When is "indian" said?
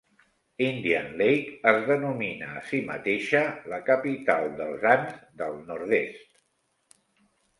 0.67-1.09